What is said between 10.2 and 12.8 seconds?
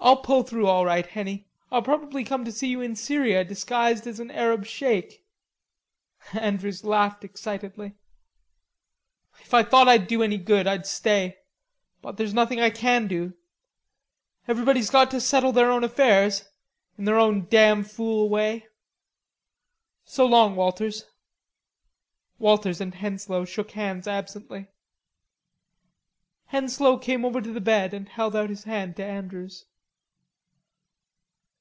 any good, I'd stay.... But there's nothing I